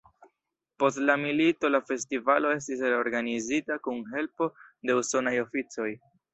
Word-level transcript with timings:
Post 0.83 1.01
la 1.09 1.15
milito 1.23 1.71
la 1.73 1.81
festivalo 1.89 2.55
estis 2.55 2.83
reorganizita 2.87 3.79
kun 3.87 4.03
helpo 4.17 4.51
de 4.91 5.01
usonaj 5.05 5.39
oficoj. 5.47 5.91